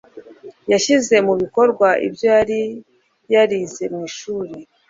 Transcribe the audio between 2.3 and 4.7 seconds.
yari yarize mu ishuri